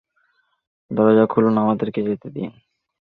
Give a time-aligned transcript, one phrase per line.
[0.91, 2.49] দরজা খুলুন, আমাদেরকে যেতে দিন।